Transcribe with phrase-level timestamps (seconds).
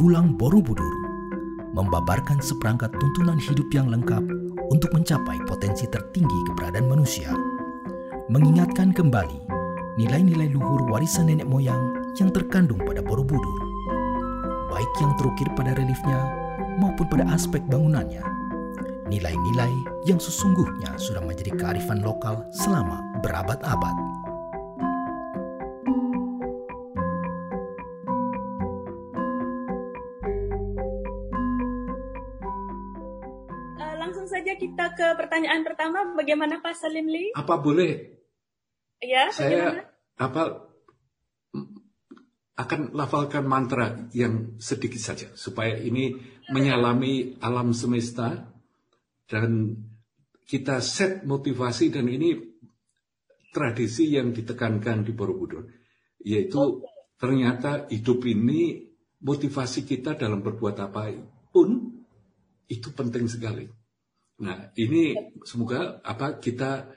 [0.00, 0.96] Piulang Borobudur
[1.76, 4.24] membabarkan seperangkat tuntunan hidup yang lengkap
[4.72, 7.28] untuk mencapai potensi tertinggi keberadaan manusia.
[8.32, 9.44] Mengingatkan kembali
[10.00, 13.60] nilai-nilai luhur warisan nenek moyang yang terkandung pada Borobudur.
[14.72, 16.32] Baik yang terukir pada reliefnya
[16.80, 18.24] maupun pada aspek bangunannya.
[19.04, 19.72] Nilai-nilai
[20.08, 24.19] yang sesungguhnya sudah menjadi kearifan lokal selama berabad-abad.
[35.70, 36.02] Pertama.
[36.18, 37.30] Bagaimana Pak Salim Lee?
[37.38, 38.18] Apa boleh
[39.00, 39.82] Ya, saya bagaimana?
[40.20, 40.42] apa
[42.60, 46.12] akan lafalkan mantra yang sedikit saja supaya ini
[46.52, 48.52] menyalami alam semesta
[49.24, 49.72] dan
[50.44, 52.36] kita set motivasi dan ini
[53.48, 55.64] tradisi yang ditekankan di Borobudur
[56.20, 56.84] yaitu
[57.16, 58.84] ternyata hidup ini
[59.24, 61.16] motivasi kita dalam berbuat apa
[61.48, 61.96] pun
[62.68, 63.79] itu penting sekali.
[64.40, 65.12] Nah, ini
[65.44, 66.88] semoga apa kita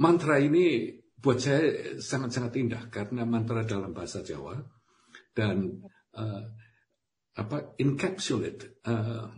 [0.00, 4.56] mantra ini buat saya sangat-sangat indah karena mantra dalam bahasa Jawa
[5.36, 5.80] dan
[6.16, 6.42] uh,
[7.36, 9.28] apa encapsulate uh,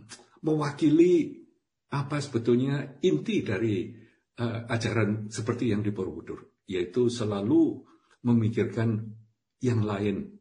[0.43, 1.35] mewakili
[1.91, 3.91] apa sebetulnya inti dari
[4.39, 7.83] uh, ajaran seperti yang di Borobudur yaitu selalu
[8.23, 9.03] memikirkan
[9.59, 10.39] yang lain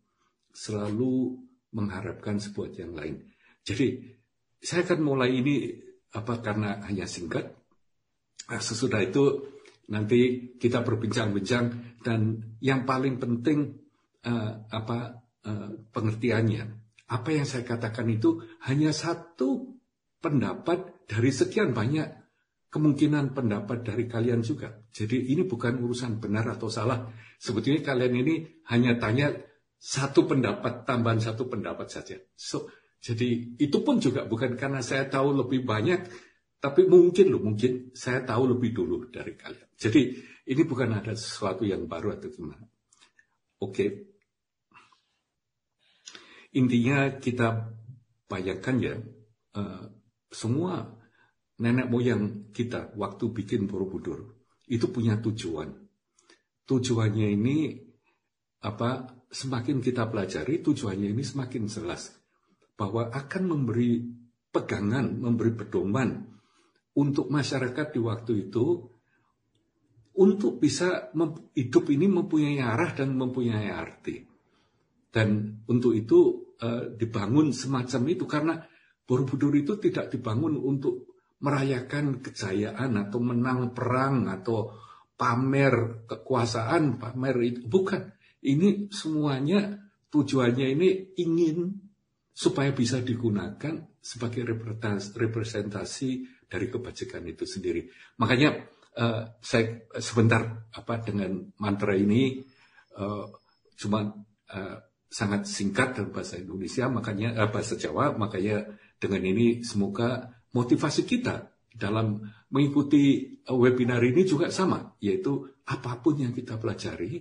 [0.55, 1.39] selalu
[1.75, 3.23] mengharapkan sebuah yang lain.
[3.63, 4.19] Jadi
[4.59, 7.59] saya akan mulai ini apa karena hanya singkat
[8.49, 9.45] Nah, sesudah itu
[9.93, 11.65] nanti kita berbincang-bincang
[12.01, 13.77] dan yang paling penting
[14.25, 16.65] eh, apa eh, pengertiannya.
[17.09, 19.81] Apa yang saya katakan itu hanya satu
[20.21, 22.09] pendapat dari sekian banyak
[22.69, 24.77] kemungkinan pendapat dari kalian juga.
[24.93, 27.09] Jadi ini bukan urusan benar atau salah.
[27.41, 28.35] Sebetulnya kalian ini
[28.69, 29.33] hanya tanya
[29.79, 32.21] satu pendapat, tambahan satu pendapat saja.
[32.37, 32.69] So,
[32.99, 36.11] jadi itu pun juga bukan karena saya tahu lebih banyak,
[36.59, 39.71] tapi mungkin loh, mungkin saya tahu lebih dulu dari kalian.
[39.79, 40.03] Jadi
[40.51, 42.67] ini bukan ada sesuatu yang baru atau gimana.
[43.63, 43.87] Oke.
[46.59, 47.71] Intinya kita
[48.27, 48.95] bayangkan ya,
[49.55, 49.85] eh,
[50.35, 50.91] semua
[51.63, 55.71] nenek moyang kita waktu bikin Borobudur itu punya tujuan.
[56.67, 57.79] Tujuannya ini
[58.67, 59.15] apa?
[59.29, 62.18] Semakin kita pelajari, tujuannya ini semakin jelas
[62.79, 64.07] bahwa akan memberi
[64.55, 66.23] pegangan, memberi pedoman
[66.95, 68.67] untuk masyarakat di waktu itu
[70.19, 71.11] untuk bisa
[71.55, 74.23] hidup ini mempunyai arah dan mempunyai arti.
[75.11, 78.55] Dan untuk itu uh, dibangun semacam itu karena
[79.09, 84.69] Borobudur itu tidak dibangun untuk merayakan kejayaan atau menang perang atau
[85.17, 88.13] pamer kekuasaan, pamer itu bukan.
[88.45, 89.81] Ini semuanya
[90.13, 90.89] tujuannya ini
[91.25, 91.88] ingin
[92.39, 94.47] supaya bisa digunakan sebagai
[95.11, 96.11] representasi
[96.47, 97.91] dari kebajikan itu sendiri.
[98.23, 98.63] Makanya
[98.95, 102.39] uh, saya sebentar apa dengan mantra ini
[102.95, 103.27] uh,
[103.75, 104.07] cuma
[104.55, 104.77] uh,
[105.11, 108.71] sangat singkat dalam bahasa Indonesia, makanya uh, bahasa Jawa, makanya
[109.03, 112.23] dengan ini semoga motivasi kita dalam
[112.55, 117.19] mengikuti webinar ini juga sama, yaitu apa pun yang kita pelajari,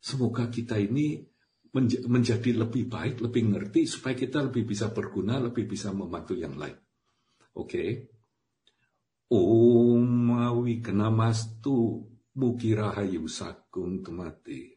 [0.00, 1.35] semoga kita ini
[2.08, 6.76] menjadi lebih baik, lebih ngerti, supaya kita lebih bisa berguna, lebih bisa membantu yang lain.
[7.56, 7.68] Oke.
[7.68, 7.90] Okay.
[9.26, 11.98] Om awi kenamastu
[12.38, 14.70] mugi rahayu sakung temati.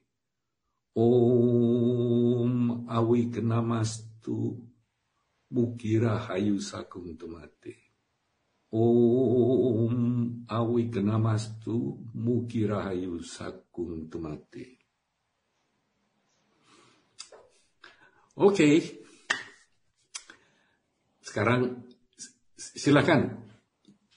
[0.97, 2.53] Om
[2.89, 4.57] awi kenamastu
[5.53, 7.77] mugi rahayu sakung temati.
[8.73, 9.95] Om
[10.49, 14.78] awi kenamastu mugi rahayu sakung temati.
[18.39, 18.55] Oke.
[18.55, 18.75] Okay.
[21.19, 21.83] Sekarang
[22.55, 23.44] silakan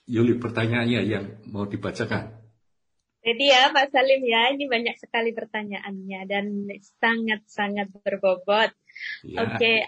[0.07, 2.31] Yuli pertanyaannya yang mau dibacakan.
[3.23, 6.47] Jadi ya Pak Salim ya, ini banyak sekali pertanyaannya dan
[7.03, 8.71] sangat-sangat berbobot.
[9.27, 9.43] Ya.
[9.43, 9.79] Oke, okay.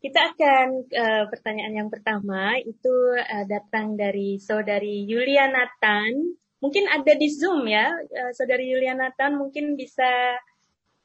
[0.00, 6.40] kita akan uh, pertanyaan yang pertama itu uh, datang dari saudari Yulia Nathan.
[6.60, 10.36] Mungkin ada di Zoom ya, uh, saudari Yulia Nathan mungkin bisa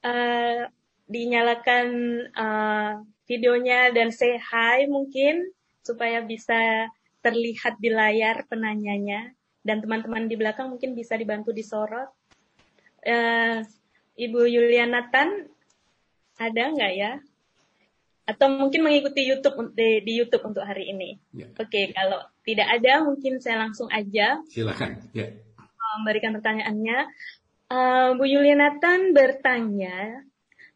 [0.03, 0.67] uh,
[1.11, 1.87] dinyalakan
[2.31, 5.51] uh, videonya dan say hi mungkin
[5.83, 6.87] supaya bisa
[7.19, 12.09] terlihat di layar penanyanya dan teman-teman di belakang mungkin bisa dibantu disorot.
[13.03, 13.61] Uh,
[14.17, 15.51] Ibu Yuliana Tan
[16.39, 17.11] ada nggak ya?
[18.25, 21.17] Atau mungkin mengikuti YouTube di, di YouTube untuk hari ini?
[21.33, 21.49] Ya.
[21.57, 24.39] Oke, okay, kalau tidak ada mungkin saya langsung aja.
[24.49, 24.97] Silakan.
[25.11, 25.35] Ya.
[25.99, 26.97] Memberikan pertanyaannya.
[27.71, 30.25] Uh, Bu Yuliana Tan bertanya,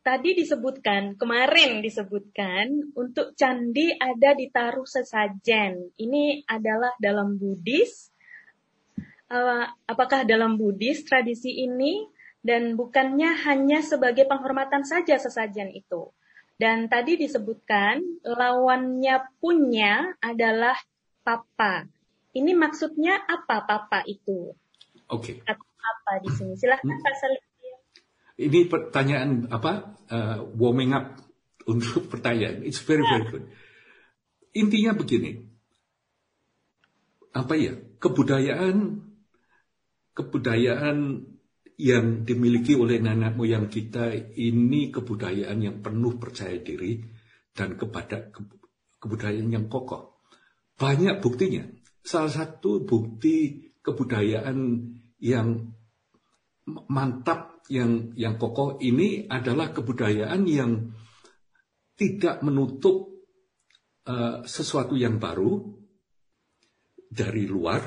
[0.06, 5.90] tadi disebutkan, kemarin disebutkan untuk candi ada ditaruh sesajen.
[5.98, 8.14] Ini adalah dalam Buddhis.
[9.26, 12.06] Uh, apakah dalam Buddhis tradisi ini
[12.46, 16.14] dan bukannya hanya sebagai penghormatan saja sesajen itu.
[16.56, 20.78] Dan tadi disebutkan lawannya punya adalah
[21.26, 21.90] papa.
[22.38, 24.54] Ini maksudnya apa papa itu?
[25.10, 25.42] Oke.
[25.42, 25.58] Okay.
[25.86, 26.54] Apa di sini?
[26.54, 27.02] Silahkan hmm.
[27.02, 27.44] Pak Salim.
[28.36, 29.96] Ini pertanyaan apa?
[30.06, 31.18] Uh, warming up
[31.72, 32.62] untuk pertanyaan.
[32.68, 33.46] It's very very good.
[34.56, 35.44] Intinya begini.
[37.36, 37.76] Apa ya?
[38.00, 39.06] Kebudayaan
[40.16, 41.28] kebudayaan
[41.76, 47.04] yang dimiliki oleh nenek moyang kita ini kebudayaan yang penuh percaya diri
[47.52, 48.40] dan kepada ke,
[49.04, 50.24] kebudayaan yang kokoh.
[50.80, 51.68] Banyak buktinya.
[52.00, 54.58] Salah satu bukti kebudayaan
[55.20, 55.75] yang
[56.66, 60.94] mantap yang yang kokoh ini adalah kebudayaan yang
[61.96, 63.10] tidak menutup
[64.06, 65.62] uh, sesuatu yang baru
[67.08, 67.82] dari luar,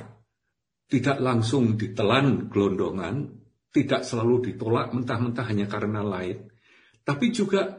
[0.89, 6.49] tidak langsung ditelan gelondongan, tidak selalu ditolak mentah-mentah hanya karena lain,
[7.05, 7.77] tapi juga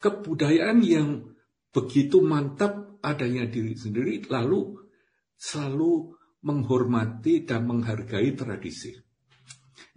[0.00, 1.24] kebudayaan yang
[1.72, 4.76] begitu mantap adanya diri sendiri, lalu
[5.40, 6.12] selalu
[6.44, 8.92] menghormati dan menghargai tradisi.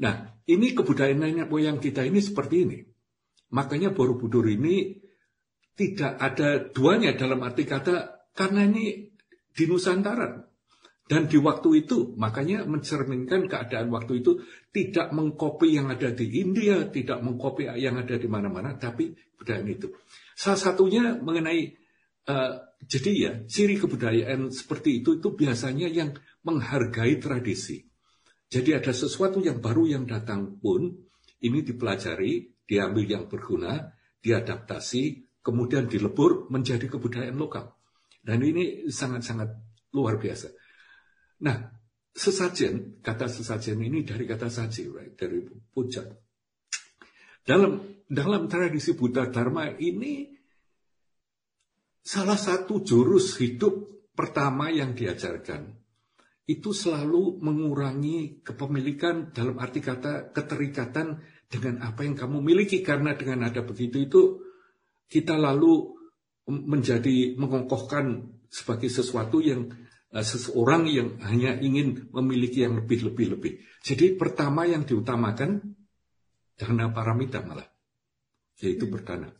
[0.01, 2.79] Nah, ini kebudayaan nenek moyang kita ini seperti ini.
[3.53, 4.97] Makanya Borobudur ini
[5.73, 9.09] tidak ada duanya dalam arti kata karena ini
[9.53, 10.53] di Nusantara.
[11.03, 14.39] Dan di waktu itu, makanya mencerminkan keadaan waktu itu
[14.71, 19.91] tidak mengkopi yang ada di India, tidak mengkopi yang ada di mana-mana, tapi kebudayaan itu.
[20.31, 21.75] Salah satunya mengenai,
[22.31, 22.55] uh,
[22.87, 26.15] jadi ya, ciri kebudayaan seperti itu, itu biasanya yang
[26.47, 27.83] menghargai tradisi.
[28.53, 30.93] Jadi ada sesuatu yang baru yang datang pun
[31.41, 33.81] ini dipelajari, diambil yang berguna,
[34.21, 37.73] diadaptasi, kemudian dilebur menjadi kebudayaan lokal.
[38.21, 39.49] Dan ini sangat-sangat
[39.97, 40.53] luar biasa.
[41.41, 41.65] Nah,
[42.13, 45.17] sesajen, kata sesajen ini dari kata saji, right?
[45.17, 45.41] dari
[45.73, 46.13] puncak.
[47.41, 50.29] Dalam dalam tradisi Buddha Dharma ini
[52.05, 55.82] salah satu jurus hidup pertama yang diajarkan
[56.43, 63.47] itu selalu mengurangi kepemilikan dalam arti kata keterikatan dengan apa yang kamu miliki karena dengan
[63.47, 64.21] ada begitu itu
[65.07, 65.95] kita lalu
[66.49, 69.71] menjadi mengokohkan sebagai sesuatu yang
[70.11, 73.53] uh, seseorang yang hanya ingin memiliki yang lebih lebih lebih.
[73.79, 75.63] Jadi pertama yang diutamakan
[76.59, 77.65] dana paramita malah
[78.59, 79.31] yaitu berdana.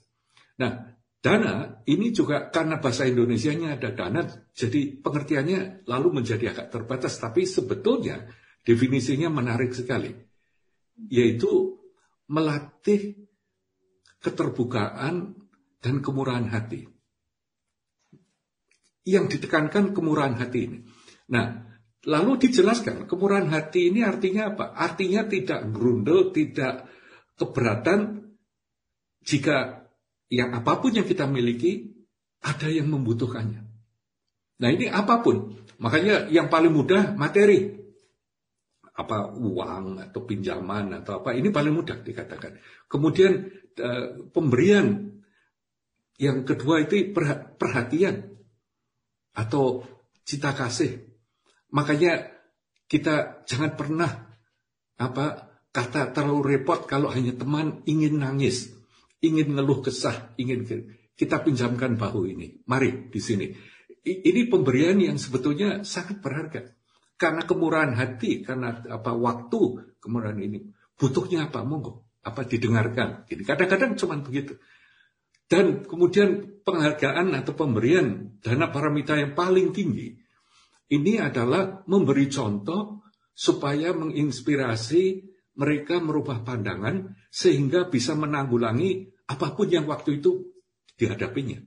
[0.58, 0.93] Nah,
[1.24, 7.16] Dana ini juga karena bahasa Indonesia-nya ada dana, jadi pengertiannya lalu menjadi agak terbatas.
[7.16, 8.28] Tapi sebetulnya
[8.68, 10.12] definisinya menarik sekali,
[11.08, 11.80] yaitu
[12.28, 13.24] melatih
[14.20, 15.40] keterbukaan
[15.80, 16.92] dan kemurahan hati.
[19.08, 20.80] Yang ditekankan kemurahan hati ini.
[21.32, 21.72] Nah,
[22.04, 24.76] lalu dijelaskan kemurahan hati ini artinya apa?
[24.76, 26.84] Artinya tidak grundel, tidak
[27.40, 28.28] keberatan
[29.24, 29.83] jika
[30.34, 31.94] yang apa pun yang kita miliki,
[32.42, 33.62] ada yang membutuhkannya.
[34.58, 35.54] Nah ini apa pun.
[35.78, 37.70] Makanya yang paling mudah materi.
[38.94, 41.38] Apa uang atau pinjaman atau apa.
[41.38, 42.58] Ini paling mudah dikatakan.
[42.90, 43.32] Kemudian
[43.78, 45.14] eh, pemberian.
[46.18, 47.14] Yang kedua itu
[47.58, 48.34] perhatian.
[49.34, 49.86] Atau
[50.26, 50.98] cita kasih.
[51.74, 52.30] Makanya
[52.86, 54.12] kita jangan pernah
[55.02, 55.26] apa
[55.74, 58.70] kata terlalu repot kalau hanya teman ingin nangis
[59.24, 60.68] ingin ngeluh kesah, ingin
[61.16, 62.60] kita pinjamkan bahu ini.
[62.68, 63.48] Mari di sini.
[64.04, 66.76] Ini pemberian yang sebetulnya sangat berharga.
[67.16, 70.60] Karena kemurahan hati, karena apa waktu kemurahan ini.
[71.00, 71.64] Butuhnya apa?
[71.64, 72.20] Monggo.
[72.20, 73.24] Apa didengarkan.
[73.32, 74.60] Ini kadang-kadang cuma begitu.
[75.48, 80.12] Dan kemudian penghargaan atau pemberian dana paramita yang paling tinggi.
[80.92, 85.04] Ini adalah memberi contoh supaya menginspirasi
[85.54, 90.52] mereka merubah pandangan sehingga bisa menanggulangi apa pun yang waktu itu
[91.00, 91.60] dihadapinya.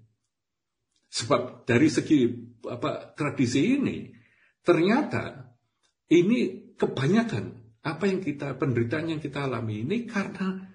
[1.07, 2.29] Sebab dari segi
[2.67, 4.11] apa tradisi ini
[4.61, 5.55] ternyata
[6.13, 7.45] ini kebanyakan
[7.87, 10.67] apa yang kita penderitaan yang kita alami ini karena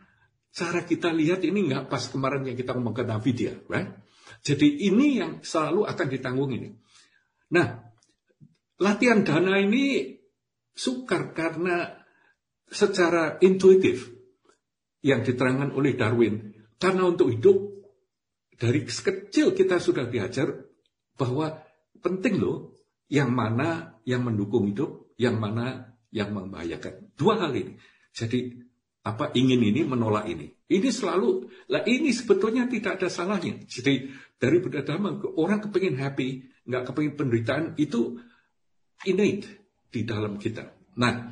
[0.51, 3.91] cara kita lihat ini nggak pas kemarin yang kita ngomong ke Nvidia, right?
[4.41, 6.71] Jadi ini yang selalu akan ditanggung ini.
[7.51, 7.67] Nah,
[8.79, 10.15] latihan dana ini
[10.71, 11.91] sukar karena
[12.71, 14.07] secara intuitif
[15.03, 17.57] yang diterangkan oleh Darwin karena untuk hidup,
[18.57, 20.49] dari kecil kita sudah diajar
[21.13, 21.61] bahwa
[22.01, 22.73] penting loh
[23.05, 27.13] yang mana yang mendukung hidup, yang mana yang membahayakan.
[27.13, 27.77] Dua hal ini.
[28.09, 28.57] Jadi
[29.05, 30.49] apa ingin ini menolak ini.
[30.71, 33.61] Ini selalu lah ini sebetulnya tidak ada salahnya.
[33.69, 34.09] Jadi
[34.41, 38.17] dari Buddha Dhamma orang kepingin happy, nggak kepingin penderitaan itu
[39.05, 40.69] innate di dalam kita.
[40.97, 41.29] Nah,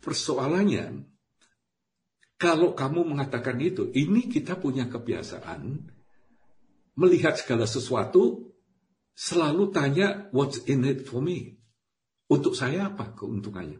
[0.00, 1.11] persoalannya
[2.42, 5.62] kalau kamu mengatakan itu, ini kita punya kebiasaan
[6.98, 8.50] melihat segala sesuatu
[9.14, 11.62] selalu tanya what's in it for me.
[12.26, 13.78] Untuk saya apa keuntungannya?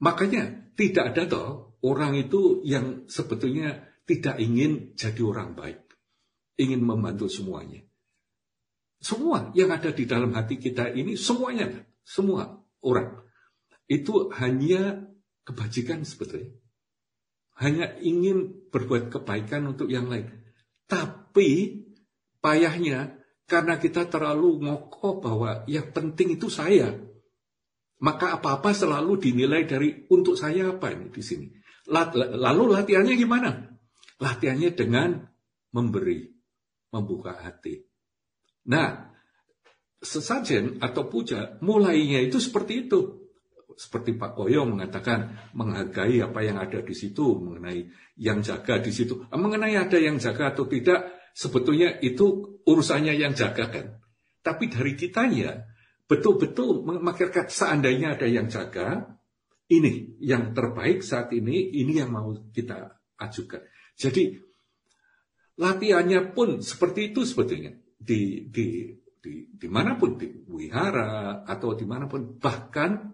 [0.00, 1.48] Makanya tidak ada toh
[1.84, 5.84] orang itu yang sebetulnya tidak ingin jadi orang baik.
[6.56, 7.84] Ingin membantu semuanya.
[8.96, 11.68] Semua yang ada di dalam hati kita ini semuanya,
[12.00, 12.48] semua
[12.80, 13.28] orang.
[13.84, 15.04] Itu hanya
[15.44, 16.63] kebajikan sebetulnya
[17.62, 20.26] hanya ingin berbuat kebaikan untuk yang lain.
[20.90, 21.82] Tapi
[22.42, 23.14] payahnya
[23.46, 26.90] karena kita terlalu ngokoh bahwa yang penting itu saya.
[28.02, 31.46] Maka apa-apa selalu dinilai dari untuk saya apa ini di sini.
[31.88, 33.50] Lalu latihannya gimana?
[34.18, 35.24] Latihannya dengan
[35.72, 36.26] memberi,
[36.92, 37.80] membuka hati.
[38.68, 39.14] Nah,
[40.04, 43.23] sesajen atau puja mulainya itu seperti itu
[43.74, 49.26] seperti Pak Koyo mengatakan menghargai apa yang ada di situ mengenai yang jaga di situ.
[49.30, 53.86] Ah, mengenai ada yang jaga atau tidak sebetulnya itu urusannya yang jaga kan.
[54.44, 55.66] Tapi dari kitanya
[56.06, 59.18] betul-betul memikirkan seandainya ada yang jaga
[59.72, 63.64] ini yang terbaik saat ini ini yang mau kita ajukan.
[63.98, 64.38] Jadi
[65.58, 67.74] latihannya pun seperti itu sebetulnya.
[67.98, 73.13] Di di di di mana pun di wihara atau di mana pun bahkan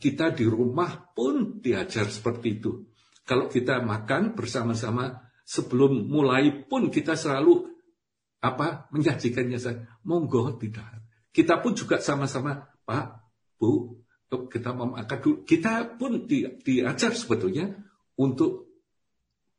[0.00, 2.86] kita di rumah pun diajar seperti itu.
[3.24, 7.68] Kalau kita makan bersama-sama sebelum mulai pun kita selalu
[8.40, 11.04] apa menyajikannya saya monggo tidak.
[11.30, 13.06] Kita pun juga sama-sama Pak,
[13.60, 15.36] Bu, kita mau makan dulu.
[15.44, 17.70] Kita pun di, diajar sebetulnya
[18.18, 18.70] untuk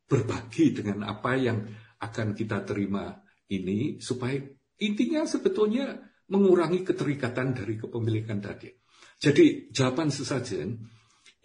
[0.09, 1.63] berbagi dengan apa yang
[2.01, 3.15] akan kita terima
[3.47, 4.35] ini supaya
[4.83, 5.95] intinya sebetulnya
[6.27, 8.80] mengurangi keterikatan dari kepemilikan tadi.
[9.21, 10.81] Jadi jawaban sesajen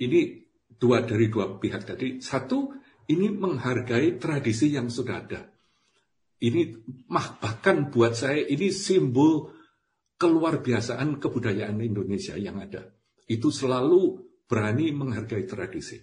[0.00, 0.48] ini
[0.80, 2.24] dua dari dua pihak tadi.
[2.24, 2.72] Satu,
[3.12, 5.44] ini menghargai tradisi yang sudah ada.
[6.40, 6.72] Ini
[7.12, 9.52] mah bahkan buat saya ini simbol
[10.16, 12.96] keluar biasaan kebudayaan Indonesia yang ada.
[13.28, 16.00] Itu selalu berani menghargai tradisi.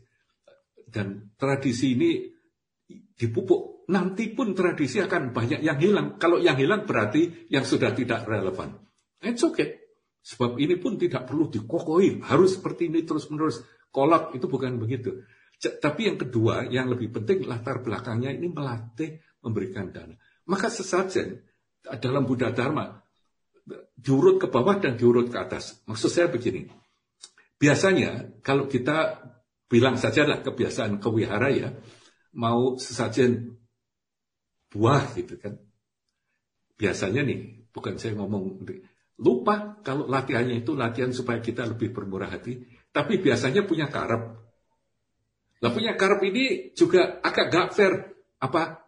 [0.86, 2.12] Dan tradisi ini
[3.18, 3.90] dipupuk.
[3.90, 6.16] Nanti pun tradisi akan banyak yang hilang.
[6.22, 8.78] Kalau yang hilang berarti yang sudah tidak relevan.
[9.20, 9.83] It's okay.
[10.24, 13.60] Sebab ini pun tidak perlu dikokohi, harus seperti ini terus-menerus.
[13.92, 15.28] Kolak itu bukan begitu.
[15.60, 20.16] Tapi yang kedua, yang lebih penting latar belakangnya ini melatih memberikan dana.
[20.48, 21.44] Maka sesajen
[22.00, 23.04] dalam Buddha Dharma
[23.96, 25.84] diurut ke bawah dan diurut ke atas.
[25.88, 26.68] Maksud saya begini.
[27.60, 29.24] Biasanya kalau kita
[29.68, 31.70] bilang saja lah kebiasaan kewihara ya,
[32.36, 33.60] mau sesajen
[34.68, 35.60] buah gitu kan.
[36.76, 38.66] Biasanya nih, bukan saya ngomong
[39.22, 42.66] Lupa kalau latihannya itu latihan supaya kita lebih bermurah hati.
[42.90, 44.24] Tapi biasanya punya karep.
[45.62, 47.94] Lah punya karep ini juga agak gak fair.
[48.42, 48.84] Apa?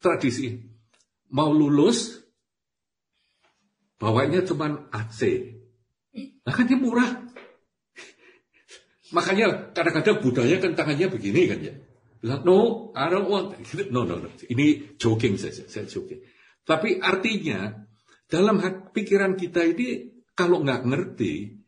[0.00, 0.56] Tradisi.
[1.28, 2.16] Mau lulus,
[4.00, 5.20] bawanya cuma AC.
[6.16, 7.28] Nah kan dia murah.
[9.12, 11.74] Makanya kadang-kadang budaya kan tangannya begini kan ya.
[12.18, 13.54] Bilang, no, I don't want.
[13.94, 14.28] No, no, no.
[14.42, 16.18] Ini joking saja, saya joking.
[16.66, 17.87] Tapi artinya
[18.28, 18.60] dalam
[18.92, 21.58] pikiran kita ini kalau nggak ngerti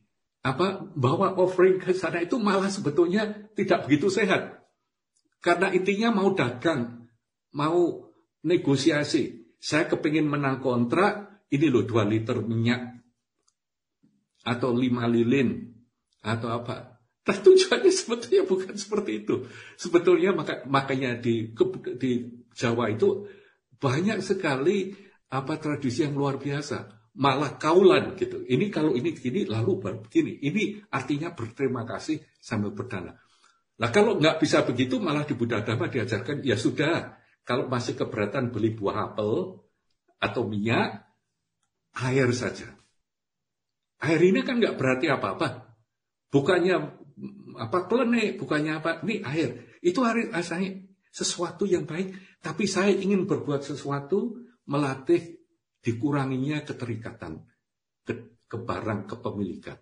[0.41, 4.61] apa bahwa offering ke sana itu malah sebetulnya tidak begitu sehat.
[5.41, 7.09] Karena intinya mau dagang,
[7.57, 8.13] mau
[8.45, 9.57] negosiasi.
[9.61, 13.05] Saya kepingin menang kontrak, ini loh 2 liter minyak.
[14.45, 15.77] Atau 5 lilin.
[16.25, 17.01] Atau apa.
[17.21, 19.45] Tapi tujuannya sebetulnya bukan seperti itu.
[19.77, 21.53] Sebetulnya maka, makanya di,
[22.01, 22.13] di
[22.57, 23.29] Jawa itu
[23.77, 24.93] banyak sekali
[25.31, 26.99] apa tradisi yang luar biasa?
[27.15, 28.43] Malah kaulan gitu.
[28.43, 30.43] Ini kalau ini gini lalu begini.
[30.43, 33.15] Ini artinya berterima kasih sambil berdana.
[33.81, 37.17] Nah kalau nggak bisa begitu malah di Buddha Dhamma diajarkan ya sudah
[37.49, 39.59] kalau masih keberatan beli buah apel
[40.21, 41.09] atau minyak
[41.97, 42.69] air saja.
[44.05, 45.77] Air ini kan nggak berarti apa-apa.
[46.31, 46.77] Bukannya
[47.59, 49.79] apa klenik bukannya apa ini air.
[49.81, 55.43] Itu hari asalnya sesuatu yang baik tapi saya ingin berbuat sesuatu melatih
[55.83, 57.43] dikuranginya keterikatan
[58.07, 59.77] ke, ke barang kepemilikan.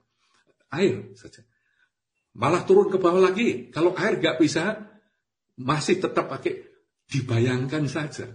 [0.72, 1.44] Air saja.
[2.38, 3.68] Malah turun ke bawah lagi.
[3.68, 4.88] Kalau air nggak bisa,
[5.60, 6.64] masih tetap pakai
[7.08, 8.32] dibayangkan saja.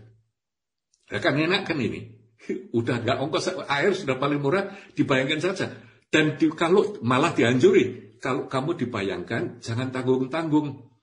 [1.10, 2.22] Ya kan enak kan ini.
[2.78, 5.74] Udah nggak ongkos air sudah paling murah, dibayangkan saja.
[6.14, 10.94] Dan di, kalau malah dianjuri, kalau kamu dibayangkan, jangan tanggung-tanggung.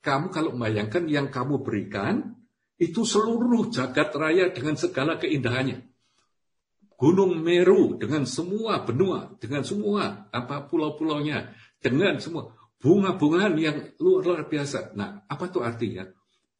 [0.00, 2.39] Kamu kalau membayangkan yang kamu berikan,
[2.80, 5.84] itu seluruh jagat raya dengan segala keindahannya.
[6.96, 14.96] Gunung Meru dengan semua benua, dengan semua apa pulau-pulaunya, dengan semua bunga-bungaan yang luar biasa.
[14.96, 16.08] Nah, apa tuh artinya?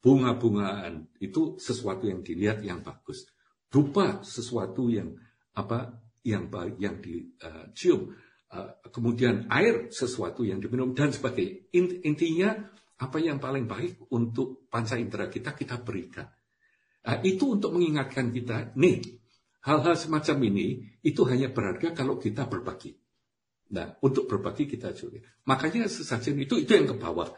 [0.01, 3.29] Bunga-bungaan itu sesuatu yang dilihat yang bagus.
[3.69, 5.13] Dupa sesuatu yang
[5.53, 5.93] apa
[6.25, 8.13] yang yang dicium.
[8.51, 11.69] Uh, kemudian air sesuatu yang diminum dan sebagainya.
[12.03, 12.49] Intinya
[13.01, 16.29] apa yang paling baik untuk panca indera kita, kita berikan.
[17.01, 19.01] Nah, itu untuk mengingatkan kita, nih,
[19.65, 22.93] hal-hal semacam ini, itu hanya berharga kalau kita berbagi.
[23.73, 25.17] Nah, untuk berbagi kita juga.
[25.49, 27.33] Makanya sesajen itu, itu yang ke bawah.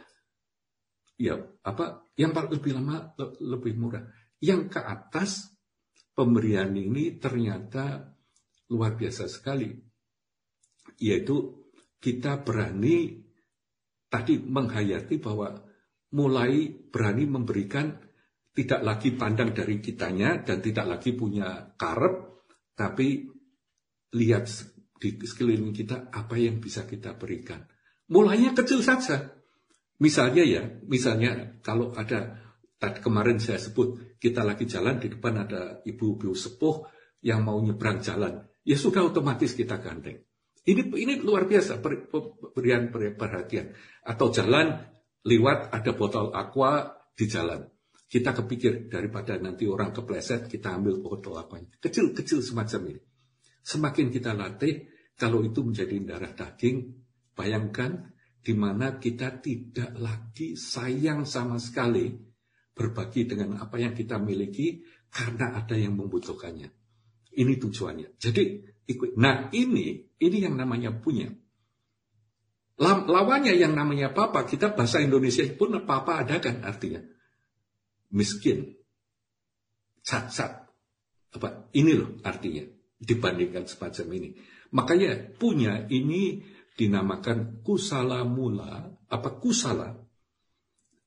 [1.15, 4.03] Ya, apa, yang lebih lama, lebih murah.
[4.43, 5.47] Yang ke atas,
[6.11, 8.11] pemberian ini ternyata
[8.67, 9.71] luar biasa sekali.
[10.99, 11.63] Yaitu,
[12.03, 13.22] kita berani
[14.13, 15.57] tadi menghayati bahwa
[16.13, 17.97] mulai berani memberikan
[18.53, 22.45] tidak lagi pandang dari kitanya dan tidak lagi punya karep,
[22.77, 23.25] tapi
[24.13, 24.45] lihat
[25.01, 27.65] di sekeliling kita apa yang bisa kita berikan.
[28.13, 29.33] Mulainya kecil saja.
[29.97, 32.37] Misalnya ya, misalnya kalau ada
[32.77, 36.85] tadi kemarin saya sebut kita lagi jalan di depan ada ibu-ibu sepuh
[37.25, 40.21] yang mau nyebrang jalan, ya sudah otomatis kita gandeng.
[40.63, 43.75] Ini ini luar biasa pemberian perhatian.
[44.07, 44.79] Atau jalan
[45.27, 47.67] lewat ada botol aqua di jalan.
[48.07, 51.59] Kita kepikir daripada nanti orang kepleset kita ambil botol aqua.
[51.59, 53.01] Kecil-kecil semacam ini.
[53.63, 56.95] Semakin kita latih, kalau itu menjadi darah daging,
[57.35, 58.11] bayangkan
[58.43, 62.11] di mana kita tidak lagi sayang sama sekali
[62.75, 66.69] berbagi dengan apa yang kita miliki karena ada yang membutuhkannya.
[67.33, 68.19] Ini tujuannya.
[68.19, 69.15] Jadi ikut.
[69.15, 71.31] Nah ini, ini yang namanya punya.
[72.83, 76.99] Lawannya yang namanya papa, kita bahasa Indonesia pun papa ada kan artinya.
[78.11, 78.73] Miskin.
[80.03, 80.67] Cacat.
[81.37, 81.69] Apa?
[81.71, 82.65] Ini loh artinya.
[82.97, 84.29] Dibandingkan semacam ini.
[84.73, 86.41] Makanya punya ini
[86.73, 88.89] dinamakan kusala mula.
[89.07, 89.93] Apa kusala?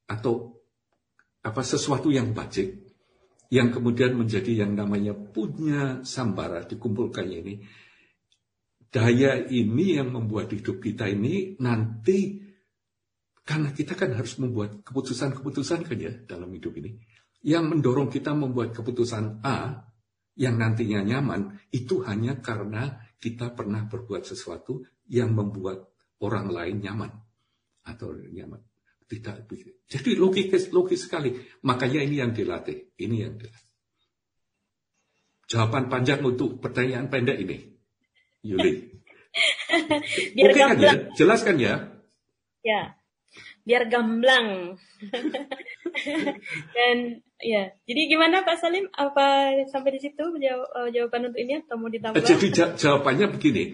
[0.07, 0.63] Atau
[1.43, 2.86] apa sesuatu yang bajik
[3.53, 7.55] yang kemudian menjadi yang namanya punya sambara dikumpulkannya ini
[8.91, 12.43] daya ini yang membuat hidup kita ini nanti
[13.47, 16.99] karena kita kan harus membuat keputusan-keputusan kan ya dalam hidup ini
[17.47, 19.87] yang mendorong kita membuat keputusan A
[20.37, 25.87] yang nantinya nyaman itu hanya karena kita pernah berbuat sesuatu yang membuat
[26.21, 27.13] orang lain nyaman
[27.87, 28.61] atau nyaman
[29.07, 29.47] tidak
[29.87, 31.31] Jadi logis, logis sekali.
[31.63, 32.95] Makanya ini yang dilatih.
[32.99, 33.67] Ini yang dilatih.
[35.47, 37.57] Jawaban panjang untuk pertanyaan pendek ini.
[38.43, 38.73] Yuli.
[40.37, 40.93] Biar Oke kan ya?
[41.15, 41.75] Jelaskan ya?
[42.67, 42.99] Ya.
[43.63, 44.75] Biar gamblang.
[46.75, 48.91] Dan ya, jadi gimana Pak Salim?
[48.91, 52.19] Apa sampai di situ eh, jawaban untuk ini atau mau ditambah?
[52.23, 53.65] Jadi jawabannya begini.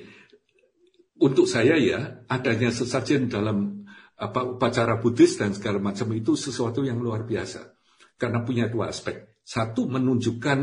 [1.23, 3.82] Untuk saya ya, adanya sesajen dalam
[4.23, 7.75] apa upacara Buddhis dan segala macam itu sesuatu yang luar biasa
[8.15, 9.43] karena punya dua aspek.
[9.43, 10.59] Satu menunjukkan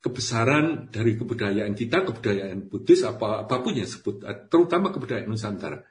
[0.00, 5.84] kebesaran dari kebudayaan kita, kebudayaan Buddhis apa apa pun yang sebut, terutama kebudayaan Nusantara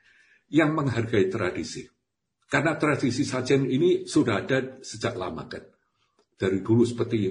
[0.49, 1.85] yang menghargai tradisi.
[2.47, 5.61] Karena tradisi sajen ini sudah ada sejak lama kan.
[6.33, 7.27] Dari dulu seperti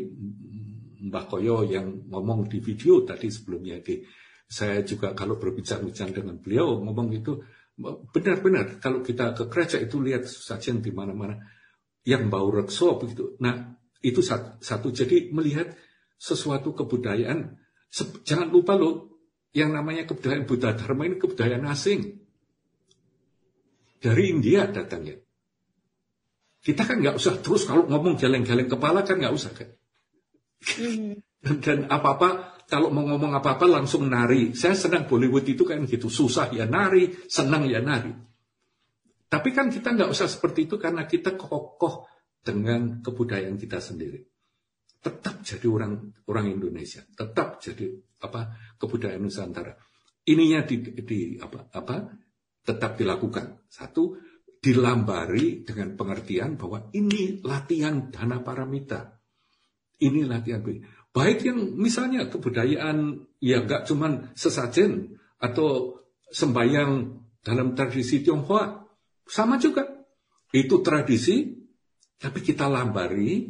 [1.06, 3.80] Mbah Koyo yang ngomong di video tadi sebelumnya.
[4.46, 7.40] Saya juga kalau berbicara-bicara dengan beliau ngomong itu
[7.76, 11.36] benar-benar kalau kita ke gereja itu lihat sajian di mana-mana
[12.08, 13.36] yang bau rekso begitu.
[13.42, 14.88] Nah, itu satu.
[14.94, 15.74] Jadi melihat
[16.16, 17.60] sesuatu kebudayaan
[18.24, 19.20] jangan lupa loh
[19.52, 22.00] yang namanya kebudayaan Buddha Dharma ini kebudayaan asing.
[23.96, 25.16] Dari India datangnya.
[26.60, 29.70] Kita kan nggak usah terus kalau ngomong geleng-geleng kepala kan nggak usah kan.
[30.56, 31.20] Mm.
[31.62, 34.50] dan apa-apa kalau mau ngomong apa-apa langsung nari.
[34.52, 36.10] Saya senang Bollywood itu kan gitu.
[36.10, 38.10] Susah ya nari, senang ya nari.
[39.26, 42.06] Tapi kan kita nggak usah seperti itu karena kita kokoh
[42.42, 44.22] dengan kebudayaan kita sendiri.
[44.98, 45.92] Tetap jadi orang
[46.26, 47.90] orang Indonesia, tetap jadi
[48.22, 49.74] apa kebudayaan Nusantara.
[50.26, 52.10] Ininya di, di apa apa
[52.66, 53.66] tetap dilakukan.
[53.70, 54.18] Satu
[54.58, 59.14] dilambari dengan pengertian bahwa ini latihan dana paramita.
[59.96, 60.60] Ini latihan
[61.16, 65.96] Baik yang misalnya kebudayaan ya nggak cuman sesajen atau
[66.28, 66.92] sembayang
[67.40, 68.84] dalam tradisi Tionghoa.
[69.24, 69.88] Sama juga.
[70.52, 71.56] Itu tradisi,
[72.20, 73.48] tapi kita lambari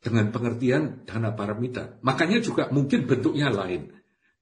[0.00, 2.00] dengan pengertian dana paramita.
[2.00, 3.92] Makanya juga mungkin bentuknya lain.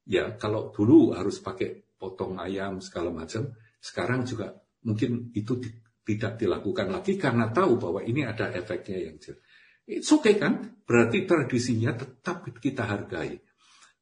[0.07, 3.51] Ya, kalau dulu harus pakai potong ayam segala macam.
[3.83, 4.55] Sekarang juga
[4.87, 5.61] mungkin itu
[6.05, 9.44] tidak dilakukan lagi karena tahu bahwa ini ada efeknya yang jelas.
[9.85, 10.81] It's okay kan?
[10.85, 13.37] Berarti tradisinya tetap kita hargai.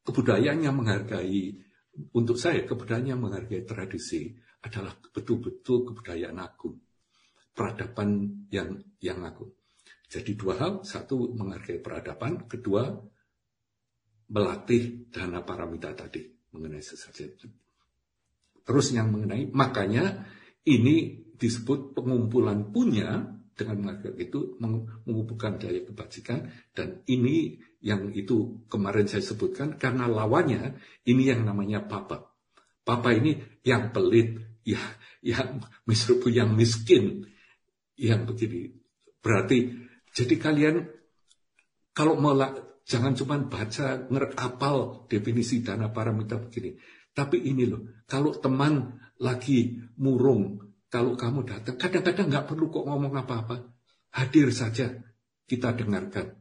[0.03, 1.59] Kebudayaan yang menghargai,
[2.15, 6.79] untuk saya kebudayaan yang menghargai tradisi adalah betul-betul kebudayaan agung.
[7.53, 9.53] Peradaban yang yang agung.
[10.09, 12.89] Jadi dua hal, satu menghargai peradaban, kedua
[14.33, 17.37] melatih dana paramita tadi mengenai sesajen.
[18.63, 20.25] Terus yang mengenai, makanya
[20.65, 24.57] ini disebut pengumpulan punya dengan menghargai itu
[25.05, 31.85] mengumpulkan daya kebajikan dan ini yang itu kemarin saya sebutkan karena lawannya ini yang namanya
[31.85, 32.33] papa.
[32.83, 34.81] Papa ini yang pelit, ya,
[35.23, 37.27] yang misrupu, yang miskin,
[37.99, 38.75] yang begini.
[39.23, 39.71] Berarti
[40.11, 40.77] jadi kalian
[41.93, 42.35] kalau mau
[42.83, 46.75] jangan cuma baca ngerapal definisi dana paramita begini.
[47.13, 53.17] Tapi ini loh, kalau teman lagi murung, kalau kamu datang, kadang-kadang nggak perlu kok ngomong
[53.17, 53.65] apa-apa.
[54.13, 54.93] Hadir saja,
[55.49, 56.37] kita dengarkan.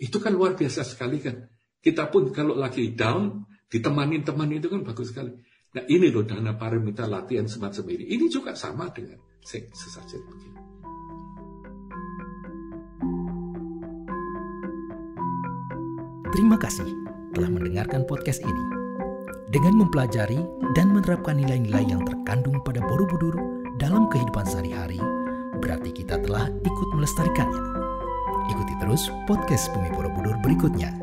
[0.00, 1.44] Itu kan luar biasa sekali kan.
[1.76, 5.36] Kita pun kalau lagi down, ditemanin teman itu kan bagus sekali.
[5.76, 8.16] Nah ini loh dana paramita latihan semacam ini.
[8.16, 10.60] Ini juga sama dengan sesajen begini.
[16.32, 16.88] Terima kasih
[17.36, 18.64] telah mendengarkan podcast ini.
[19.52, 20.40] Dengan mempelajari
[20.72, 25.02] dan menerapkan nilai-nilai yang terkandung pada Borobudur dalam kehidupan sehari-hari,
[25.58, 27.82] berarti kita telah ikut melestarikannya.
[28.54, 30.94] Ikuti terus podcast Bumi Borobudur berikutnya